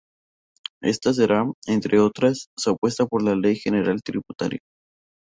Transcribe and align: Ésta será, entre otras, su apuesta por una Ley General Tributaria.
Ésta 0.81 1.13
será, 1.13 1.45
entre 1.67 1.99
otras, 1.99 2.47
su 2.57 2.71
apuesta 2.71 3.05
por 3.05 3.21
una 3.21 3.35
Ley 3.35 3.55
General 3.57 4.01
Tributaria. 4.01 4.57